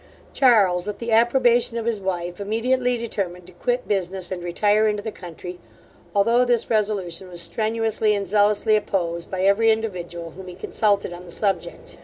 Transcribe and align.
Charles, 0.33 0.87
with 0.87 0.97
the 0.97 1.11
approbation 1.11 1.77
of 1.77 1.85
his 1.85 1.99
wife, 2.01 2.39
immediately 2.41 2.97
determined 2.97 3.45
to 3.45 3.53
quit 3.53 3.87
business, 3.87 4.31
and 4.31 4.43
retire 4.43 4.87
into 4.87 5.03
the 5.03 5.11
country, 5.11 5.59
although 6.15 6.43
this 6.43 6.71
resolution 6.71 7.29
was 7.29 7.39
strenuously 7.41 8.15
and 8.15 8.25
zealously 8.25 8.75
opposed 8.75 9.29
by 9.29 9.43
every 9.43 9.71
individual, 9.71 10.31
whom 10.31 10.47
he 10.47 10.55
consulted 10.55 11.13
on 11.13 11.25
the 11.27 11.31
subject. 11.31 11.97